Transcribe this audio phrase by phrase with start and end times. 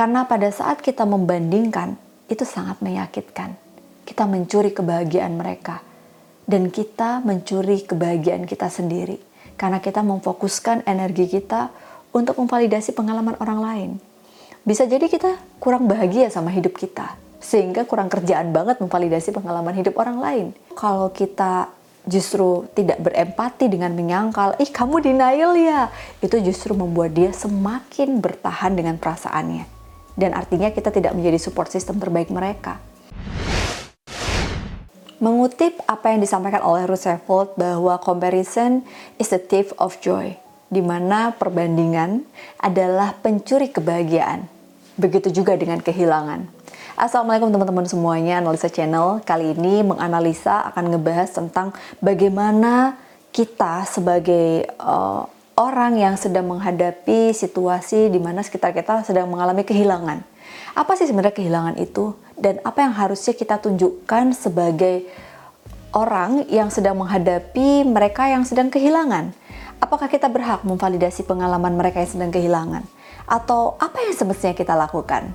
[0.00, 1.92] Karena pada saat kita membandingkan,
[2.24, 3.52] itu sangat menyakitkan.
[4.08, 5.84] Kita mencuri kebahagiaan mereka.
[6.48, 9.20] Dan kita mencuri kebahagiaan kita sendiri.
[9.60, 11.68] Karena kita memfokuskan energi kita
[12.16, 13.90] untuk memvalidasi pengalaman orang lain.
[14.64, 17.20] Bisa jadi kita kurang bahagia sama hidup kita.
[17.36, 20.46] Sehingga kurang kerjaan banget memvalidasi pengalaman hidup orang lain.
[20.80, 21.68] Kalau kita
[22.08, 25.92] justru tidak berempati dengan menyangkal, ih kamu denial ya,
[26.24, 29.79] itu justru membuat dia semakin bertahan dengan perasaannya.
[30.20, 32.76] Dan artinya kita tidak menjadi support system terbaik mereka.
[35.16, 38.84] Mengutip apa yang disampaikan oleh Roosevelt bahwa comparison
[39.16, 40.36] is the thief of joy,
[40.68, 42.24] di mana perbandingan
[42.60, 44.44] adalah pencuri kebahagiaan.
[45.00, 46.44] Begitu juga dengan kehilangan.
[47.00, 51.72] Assalamualaikum teman-teman semuanya, Analisa Channel kali ini menganalisa akan ngebahas tentang
[52.04, 53.00] bagaimana
[53.32, 55.24] kita sebagai uh,
[55.60, 60.24] orang yang sedang menghadapi situasi di mana sekitar kita sedang mengalami kehilangan.
[60.72, 62.16] Apa sih sebenarnya kehilangan itu?
[62.40, 65.04] dan apa yang harusnya kita tunjukkan sebagai
[65.92, 69.36] orang yang sedang menghadapi mereka yang sedang kehilangan.
[69.80, 72.84] Apakah kita berhak memvalidasi pengalaman mereka yang sedang kehilangan?
[73.28, 75.30] Atau apa yang semestinya kita lakukan?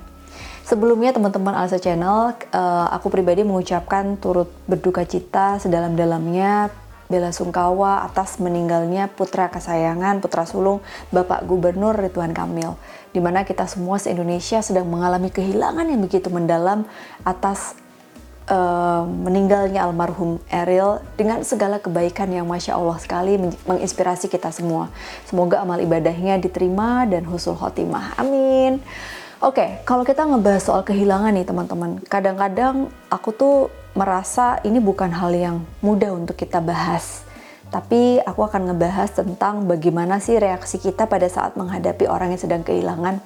[0.66, 6.74] Sebelumnya teman-teman Alisa Channel, uh, aku pribadi mengucapkan turut berduka cita sedalam-dalamnya
[7.06, 10.82] bela sungkawa atas meninggalnya putra kesayangan, putra sulung
[11.14, 12.74] Bapak Gubernur Ridwan Kamil,
[13.14, 16.84] di mana kita semua se-Indonesia sedang mengalami kehilangan yang begitu mendalam
[17.22, 17.78] atas
[18.50, 24.90] uh, meninggalnya almarhum Eril dengan segala kebaikan yang Masya Allah sekali menginspirasi kita semua.
[25.26, 28.18] Semoga amal ibadahnya diterima dan husul khotimah.
[28.18, 28.82] Amin.
[29.46, 35.06] Oke, okay, kalau kita ngebahas soal kehilangan nih teman-teman, kadang-kadang aku tuh merasa ini bukan
[35.06, 37.22] hal yang mudah untuk kita bahas.
[37.70, 42.66] Tapi aku akan ngebahas tentang bagaimana sih reaksi kita pada saat menghadapi orang yang sedang
[42.66, 43.22] kehilangan.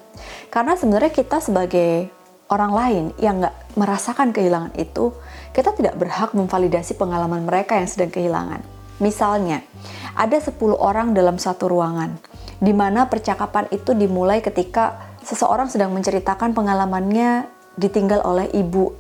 [0.53, 2.12] Karena sebenarnya kita sebagai
[2.53, 5.17] orang lain yang nggak merasakan kehilangan itu,
[5.57, 8.61] kita tidak berhak memvalidasi pengalaman mereka yang sedang kehilangan.
[9.00, 9.65] Misalnya,
[10.12, 12.12] ada 10 orang dalam satu ruangan,
[12.61, 18.92] di mana percakapan itu dimulai ketika seseorang sedang menceritakan pengalamannya ditinggal oleh ibu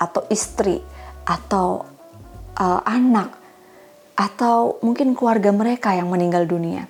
[0.00, 0.80] atau istri
[1.28, 1.84] atau
[2.56, 3.36] uh, anak
[4.16, 6.84] atau mungkin keluarga mereka yang meninggal dunia.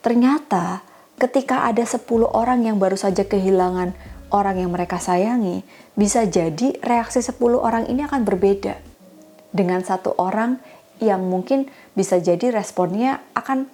[0.00, 0.80] Ternyata
[1.20, 3.92] ketika ada 10 orang yang baru saja kehilangan
[4.32, 5.60] orang yang mereka sayangi,
[5.92, 8.80] bisa jadi reaksi 10 orang ini akan berbeda.
[9.52, 10.56] Dengan satu orang
[11.04, 13.68] yang mungkin bisa jadi responnya akan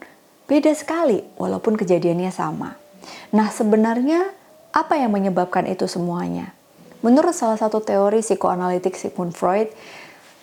[0.51, 2.75] beda sekali walaupun kejadiannya sama.
[3.35, 4.33] Nah, sebenarnya
[4.73, 6.53] apa yang menyebabkan itu semuanya?
[6.99, 9.71] Menurut salah satu teori psikoanalitik Sigmund Freud,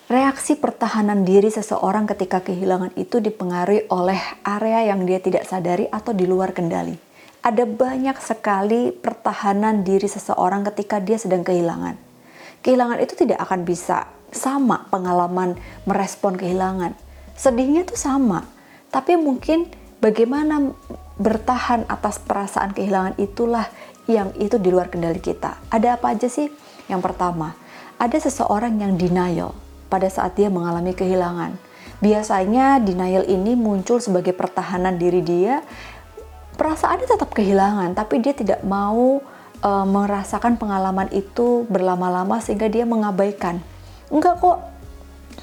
[0.07, 6.15] reaksi pertahanan diri seseorang ketika kehilangan itu dipengaruhi oleh area yang dia tidak sadari atau
[6.15, 6.95] di luar kendali.
[7.45, 11.99] Ada banyak sekali pertahanan diri seseorang ketika dia sedang kehilangan.
[12.65, 15.53] Kehilangan itu tidak akan bisa sama pengalaman
[15.85, 16.97] merespon kehilangan.
[17.37, 18.47] Sedihnya tuh sama,
[18.89, 19.69] tapi mungkin
[20.01, 20.73] bagaimana
[21.15, 23.67] bertahan atas perasaan kehilangan itulah
[24.05, 25.57] yang itu di luar kendali kita.
[25.71, 26.51] Ada apa aja sih?
[26.85, 27.57] Yang pertama,
[27.97, 29.55] ada seseorang yang denial
[29.87, 31.57] pada saat dia mengalami kehilangan.
[32.03, 35.63] Biasanya denial ini muncul sebagai pertahanan diri dia.
[36.55, 39.19] Perasaannya tetap kehilangan, tapi dia tidak mau
[39.63, 43.59] uh, merasakan pengalaman itu berlama-lama sehingga dia mengabaikan.
[44.07, 44.59] Enggak kok,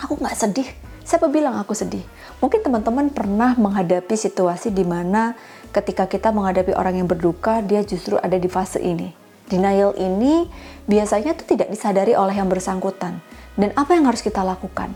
[0.00, 0.68] aku nggak sedih.
[1.12, 2.00] Siapa bilang aku sedih?
[2.40, 5.36] Mungkin teman-teman pernah menghadapi situasi di mana
[5.68, 9.12] ketika kita menghadapi orang yang berduka, dia justru ada di fase ini.
[9.44, 10.48] Denial ini
[10.88, 13.20] biasanya itu tidak disadari oleh yang bersangkutan.
[13.60, 14.88] Dan apa yang harus kita lakukan?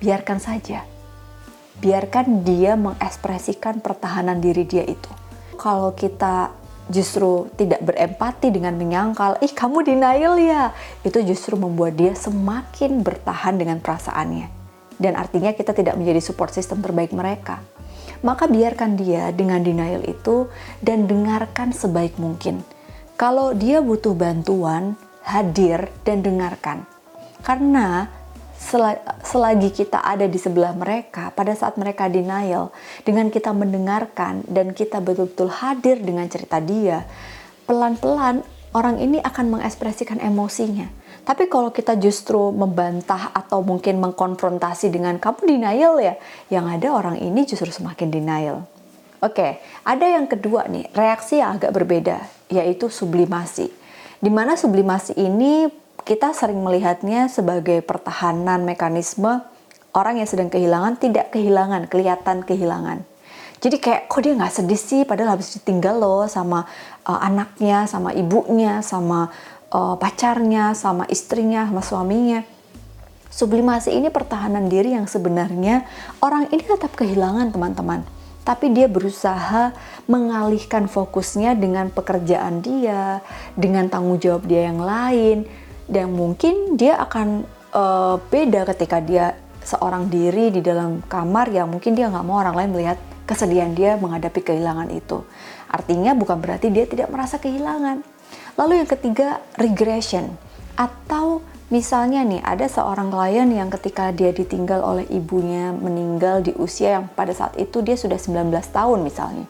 [0.00, 0.88] Biarkan saja.
[1.76, 5.12] Biarkan dia mengekspresikan pertahanan diri dia itu.
[5.60, 6.56] Kalau kita
[6.88, 10.72] justru tidak berempati dengan menyangkal, ih kamu denial ya,
[11.04, 14.63] itu justru membuat dia semakin bertahan dengan perasaannya.
[15.04, 17.60] Dan artinya kita tidak menjadi support system terbaik mereka
[18.24, 20.48] maka biarkan dia dengan denial itu
[20.80, 22.64] dan dengarkan sebaik mungkin.
[23.20, 26.88] Kalau dia butuh bantuan, hadir dan dengarkan.
[27.44, 28.08] Karena
[29.20, 32.72] selagi kita ada di sebelah mereka, pada saat mereka denial,
[33.04, 37.04] dengan kita mendengarkan dan kita betul-betul hadir dengan cerita dia,
[37.68, 38.40] pelan-pelan
[38.72, 40.88] orang ini akan mengekspresikan emosinya
[41.24, 46.14] tapi kalau kita justru membantah atau mungkin mengkonfrontasi dengan kamu denial ya,
[46.52, 48.68] yang ada orang ini justru semakin denial.
[49.24, 52.20] Oke, ada yang kedua nih, reaksi yang agak berbeda,
[52.52, 53.72] yaitu sublimasi.
[54.20, 55.72] Di mana sublimasi ini
[56.04, 59.40] kita sering melihatnya sebagai pertahanan mekanisme
[59.96, 63.00] orang yang sedang kehilangan tidak kehilangan, kelihatan kehilangan.
[63.64, 66.68] Jadi kayak kok dia nggak sedih sih padahal habis ditinggal loh sama
[67.08, 69.32] uh, anaknya, sama ibunya, sama
[69.74, 72.46] uh, pacarnya, sama istrinya, sama suaminya.
[73.34, 75.82] Sublimasi ini pertahanan diri yang sebenarnya
[76.22, 78.06] orang ini tetap kehilangan teman-teman.
[78.46, 79.74] Tapi dia berusaha
[80.06, 83.24] mengalihkan fokusnya dengan pekerjaan dia,
[83.58, 85.48] dengan tanggung jawab dia yang lain,
[85.90, 87.42] dan mungkin dia akan
[87.74, 89.34] uh, beda ketika dia
[89.64, 93.96] seorang diri di dalam kamar yang mungkin dia nggak mau orang lain melihat kesedihan dia
[93.96, 95.24] menghadapi kehilangan itu.
[95.72, 98.13] Artinya bukan berarti dia tidak merasa kehilangan.
[98.54, 100.34] Lalu yang ketiga, regression.
[100.78, 107.00] Atau misalnya nih, ada seorang klien yang ketika dia ditinggal oleh ibunya meninggal di usia
[107.00, 109.46] yang pada saat itu dia sudah 19 tahun misalnya.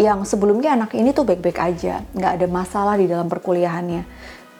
[0.00, 4.08] Yang sebelumnya anak ini tuh baik-baik aja, nggak ada masalah di dalam perkuliahannya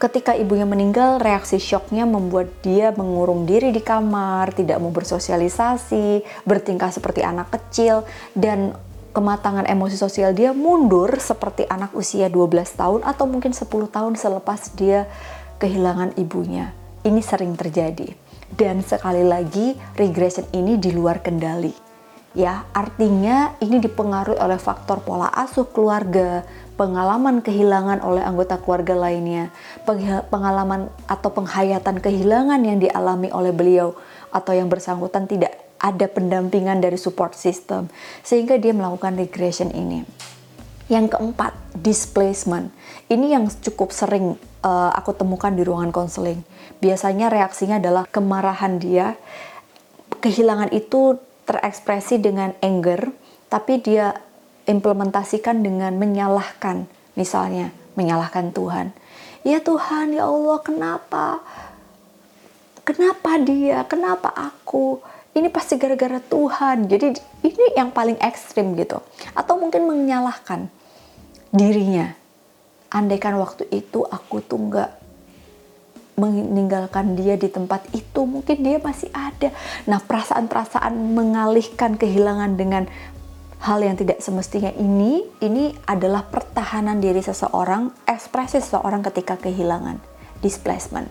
[0.03, 6.91] ketika ibunya meninggal, reaksi syoknya membuat dia mengurung diri di kamar, tidak mau bersosialisasi, bertingkah
[6.91, 8.03] seperti anak kecil,
[8.35, 8.75] dan
[9.13, 14.73] kematangan emosi sosial dia mundur seperti anak usia 12 tahun atau mungkin 10 tahun selepas
[14.73, 15.07] dia
[15.61, 16.73] kehilangan ibunya.
[17.05, 18.09] Ini sering terjadi.
[18.53, 21.73] Dan sekali lagi, regression ini di luar kendali.
[22.33, 26.45] Ya, artinya ini dipengaruhi oleh faktor pola asuh keluarga,
[26.81, 29.53] pengalaman kehilangan oleh anggota keluarga lainnya,
[30.33, 33.93] pengalaman atau penghayatan kehilangan yang dialami oleh beliau
[34.33, 37.91] atau yang bersangkutan tidak ada pendampingan dari support system
[38.23, 40.07] sehingga dia melakukan regression ini.
[40.87, 42.71] Yang keempat, displacement.
[43.11, 46.47] Ini yang cukup sering uh, aku temukan di ruangan konseling.
[46.79, 49.19] Biasanya reaksinya adalah kemarahan dia.
[50.23, 51.19] Kehilangan itu
[51.49, 53.11] terekspresi dengan anger,
[53.51, 54.15] tapi dia
[54.71, 56.87] implementasikan dengan menyalahkan,
[57.19, 58.95] misalnya menyalahkan Tuhan.
[59.43, 61.43] Ya Tuhan, ya Allah, kenapa?
[62.87, 63.83] Kenapa dia?
[63.91, 65.03] Kenapa aku?
[65.33, 66.89] Ini pasti gara-gara Tuhan.
[66.89, 69.01] Jadi ini yang paling ekstrim gitu.
[69.33, 70.69] Atau mungkin menyalahkan
[71.53, 72.13] dirinya.
[72.93, 74.91] Andaikan waktu itu aku tuh nggak
[76.21, 79.49] meninggalkan dia di tempat itu, mungkin dia masih ada.
[79.89, 82.85] Nah, perasaan-perasaan mengalihkan kehilangan dengan
[83.63, 90.03] hal yang tidak semestinya ini ini adalah pertahanan diri seseorang, ekspresi seseorang ketika kehilangan,
[90.45, 91.09] displacement.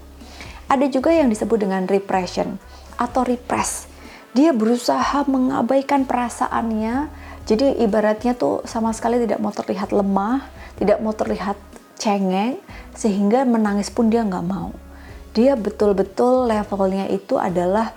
[0.70, 2.62] Ada juga yang disebut dengan repression
[2.96, 3.91] atau repress.
[4.32, 7.12] Dia berusaha mengabaikan perasaannya.
[7.44, 10.48] Jadi ibaratnya tuh sama sekali tidak mau terlihat lemah,
[10.80, 11.58] tidak mau terlihat
[12.00, 12.62] cengeng,
[12.96, 14.72] sehingga menangis pun dia nggak mau.
[15.36, 17.92] Dia betul-betul levelnya itu adalah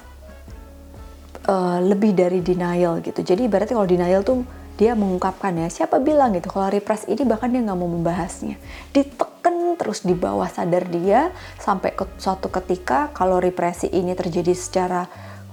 [1.46, 3.22] uh, lebih dari denial gitu.
[3.22, 4.42] Jadi berarti kalau denial tuh
[4.74, 8.58] dia mengungkapkan ya siapa bilang gitu kalau repress ini bahkan dia nggak mau membahasnya
[8.90, 11.30] diteken terus di bawah sadar dia
[11.62, 15.06] sampai ke suatu ketika kalau represi ini terjadi secara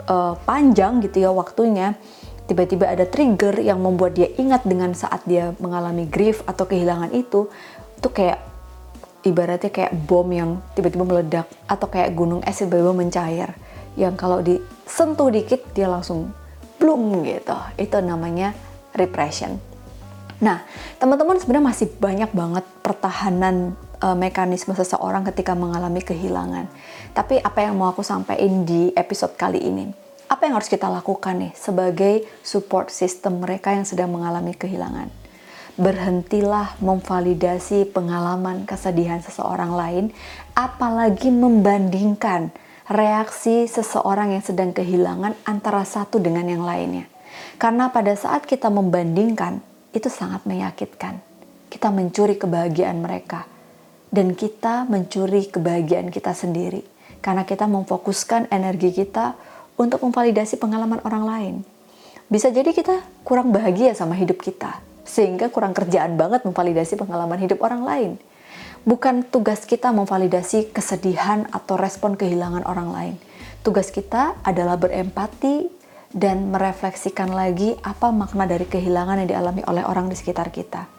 [0.07, 1.97] uh, panjang gitu ya waktunya
[2.45, 7.47] tiba-tiba ada trigger yang membuat dia ingat dengan saat dia mengalami grief atau kehilangan itu
[7.97, 8.41] itu kayak
[9.21, 13.53] ibaratnya kayak bom yang tiba-tiba meledak atau kayak gunung es tiba-tiba mencair
[13.99, 16.31] yang kalau disentuh dikit dia langsung
[16.81, 17.53] bloom gitu.
[17.77, 18.57] Itu namanya
[18.97, 19.61] repression.
[20.41, 20.65] Nah,
[20.97, 26.65] teman-teman sebenarnya masih banyak banget pertahanan e, mekanisme seseorang ketika mengalami kehilangan.
[27.13, 29.93] Tapi apa yang mau aku sampaikan di episode kali ini?
[30.25, 35.11] Apa yang harus kita lakukan nih sebagai support system mereka yang sedang mengalami kehilangan?
[35.75, 40.05] Berhentilah memvalidasi pengalaman kesedihan seseorang lain,
[40.55, 42.51] apalagi membandingkan
[42.91, 47.07] reaksi seseorang yang sedang kehilangan antara satu dengan yang lainnya.
[47.59, 51.19] Karena pada saat kita membandingkan, itu sangat menyakitkan.
[51.67, 53.50] Kita mencuri kebahagiaan mereka.
[54.11, 56.83] Dan kita mencuri kebahagiaan kita sendiri.
[57.23, 59.33] Karena kita memfokuskan energi kita
[59.79, 61.55] untuk memvalidasi pengalaman orang lain.
[62.27, 64.83] Bisa jadi kita kurang bahagia sama hidup kita.
[65.07, 68.11] Sehingga kurang kerjaan banget memvalidasi pengalaman hidup orang lain
[68.81, 73.15] Bukan tugas kita memvalidasi kesedihan atau respon kehilangan orang lain.
[73.61, 75.69] Tugas kita adalah berempati
[76.09, 80.89] dan merefleksikan lagi apa makna dari kehilangan yang dialami oleh orang di sekitar kita.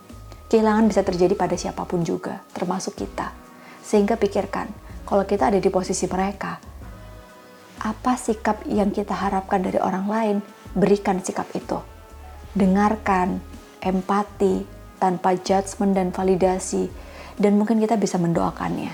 [0.53, 3.33] Kehilangan bisa terjadi pada siapa pun juga, termasuk kita.
[3.81, 4.69] Sehingga pikirkan,
[5.09, 6.61] kalau kita ada di posisi mereka,
[7.81, 10.37] apa sikap yang kita harapkan dari orang lain,
[10.77, 11.81] berikan sikap itu.
[12.53, 13.41] Dengarkan,
[13.81, 14.69] empati,
[15.01, 16.93] tanpa judgement dan validasi,
[17.41, 18.93] dan mungkin kita bisa mendoakannya.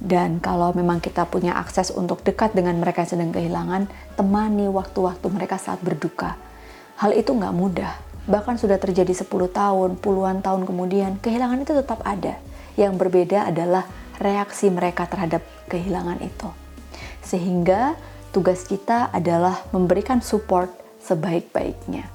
[0.00, 5.26] Dan kalau memang kita punya akses untuk dekat dengan mereka yang sedang kehilangan, temani waktu-waktu
[5.28, 6.40] mereka saat berduka.
[6.96, 8.11] Hal itu nggak mudah.
[8.30, 12.38] Bahkan sudah terjadi 10 tahun, puluhan tahun kemudian, kehilangan itu tetap ada.
[12.78, 13.84] Yang berbeda adalah
[14.22, 16.48] reaksi mereka terhadap kehilangan itu.
[17.26, 17.98] Sehingga
[18.30, 20.70] tugas kita adalah memberikan support
[21.02, 22.06] sebaik-baiknya.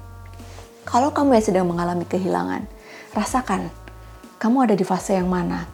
[0.88, 2.64] Kalau kamu yang sedang mengalami kehilangan,
[3.12, 3.68] rasakan
[4.40, 5.68] kamu ada di fase yang mana.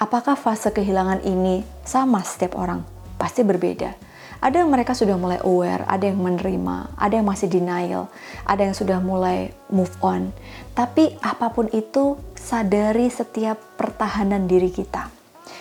[0.00, 2.82] Apakah fase kehilangan ini sama setiap orang?
[3.20, 3.94] Pasti berbeda.
[4.42, 8.10] Ada yang mereka sudah mulai aware, ada yang menerima, ada yang masih denial,
[8.42, 10.34] ada yang sudah mulai move on.
[10.74, 15.06] Tapi apa pun itu, sadari setiap pertahanan diri kita.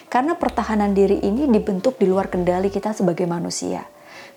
[0.10, 3.86] Karena pertahanan diri ini dibentuk di luar kendali kita sebagai manusia.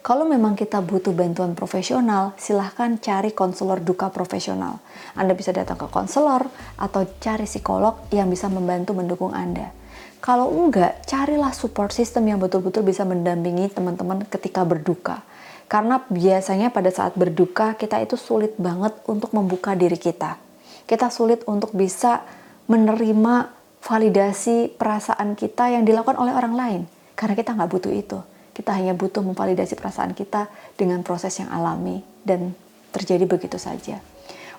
[0.04, 4.76] Kalau memang kita butuh bantuan profesional, silahkan cari konselor duka profesional.
[5.16, 6.44] Anda bisa datang ke konselor
[6.76, 9.72] atau cari psikolog yang bisa membantu mendukung Anda.
[10.20, 15.24] Kalau enggak, carilah support system yang betul-betul bisa mendampingi teman-teman ketika berduka.
[15.72, 20.36] Karena biasanya pada saat berduka, kita itu sulit banget untuk membuka diri kita.
[20.84, 22.20] Kita sulit untuk bisa
[22.68, 23.48] menerima
[23.80, 26.80] validasi perasaan kita yang dilakukan oleh orang lain.
[27.16, 30.46] Karena kita nggak butuh itu kita hanya butuh memvalidasi perasaan kita
[30.78, 32.54] dengan proses yang alami dan
[32.94, 33.98] terjadi begitu saja.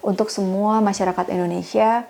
[0.03, 2.05] Untuk semua masyarakat Indonesia,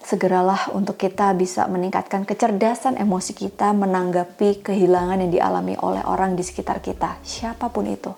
[0.00, 6.42] segeralah untuk kita bisa meningkatkan kecerdasan emosi kita menanggapi kehilangan yang dialami oleh orang di
[6.46, 8.14] sekitar kita, siapa pun itu.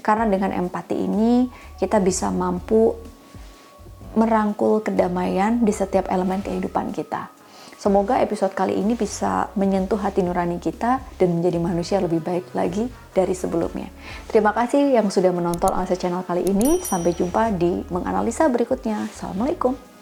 [0.00, 2.94] Karena dengan empati ini kita bisa mampu
[4.16, 7.35] merangkul kedamaian di setiap elemen kehidupan kita.
[7.76, 12.88] Semoga episode kali ini bisa menyentuh hati nurani kita dan menjadi manusia lebih baik lagi
[13.12, 13.92] dari sebelumnya.
[14.32, 16.80] Terima kasih yang sudah menonton Alisa Channel kali ini.
[16.80, 19.04] Sampai jumpa di menganalisa berikutnya.
[19.12, 19.95] Assalamualaikum.